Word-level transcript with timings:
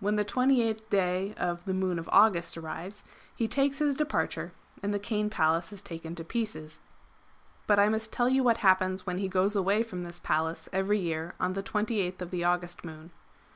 When 0.00 0.16
the 0.16 0.24
28th 0.24 0.88
day 0.90 1.32
of 1.36 1.64
[the 1.64 1.72
Moon 1.72 2.00
of] 2.00 2.08
August 2.10 2.56
arrives 2.58 3.04
he 3.36 3.46
takes 3.46 3.78
his 3.78 3.94
departure, 3.94 4.50
and 4.82 4.92
the 4.92 4.98
Cane 4.98 5.30
Palace 5.30 5.72
is 5.72 5.80
taken 5.80 6.16
to 6.16 6.24
pieces.^ 6.24 6.78
But 7.68 7.78
I 7.78 7.88
must 7.88 8.12
tell 8.12 8.28
you 8.28 8.42
what 8.42 8.56
happens 8.66 9.06
when 9.06 9.18
he 9.18 9.28
goes 9.28 9.54
away 9.54 9.84
from 9.84 10.02
this 10.02 10.18
Palace 10.18 10.68
every 10.72 10.98
year 10.98 11.36
on 11.38 11.52
the 11.52 11.62
28th 11.62 12.20
of 12.20 12.32
the 12.32 12.42
August 12.44 12.84
[Moon]. 12.84 13.12